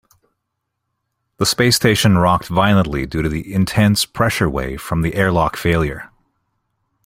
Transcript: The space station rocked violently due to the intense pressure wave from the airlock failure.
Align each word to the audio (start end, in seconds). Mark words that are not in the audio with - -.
The 1.37 1.45
space 1.45 1.75
station 1.75 2.17
rocked 2.17 2.47
violently 2.47 3.05
due 3.05 3.21
to 3.21 3.29
the 3.29 3.53
intense 3.53 4.03
pressure 4.03 4.49
wave 4.49 4.81
from 4.81 5.03
the 5.03 5.13
airlock 5.13 5.55
failure. 5.55 6.09